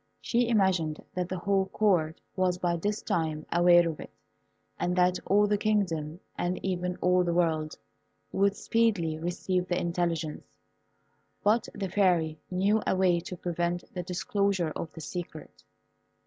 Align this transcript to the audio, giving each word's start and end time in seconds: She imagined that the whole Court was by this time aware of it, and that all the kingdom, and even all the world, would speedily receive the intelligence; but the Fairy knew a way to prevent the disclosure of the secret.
She 0.19 0.47
imagined 0.49 1.05
that 1.13 1.29
the 1.29 1.37
whole 1.37 1.67
Court 1.67 2.19
was 2.35 2.57
by 2.57 2.75
this 2.75 3.03
time 3.03 3.45
aware 3.51 3.87
of 3.87 3.99
it, 3.99 4.09
and 4.79 4.95
that 4.95 5.19
all 5.27 5.45
the 5.45 5.59
kingdom, 5.59 6.19
and 6.35 6.59
even 6.65 6.97
all 7.01 7.23
the 7.23 7.35
world, 7.35 7.77
would 8.31 8.55
speedily 8.55 9.19
receive 9.19 9.67
the 9.67 9.79
intelligence; 9.79 10.57
but 11.43 11.69
the 11.75 11.87
Fairy 11.87 12.39
knew 12.49 12.81
a 12.87 12.95
way 12.95 13.19
to 13.19 13.37
prevent 13.37 13.93
the 13.93 14.01
disclosure 14.01 14.71
of 14.75 14.91
the 14.93 15.01
secret. 15.01 15.63